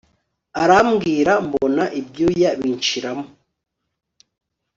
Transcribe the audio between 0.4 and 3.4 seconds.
Arambwira mbona ibyuya binshiramo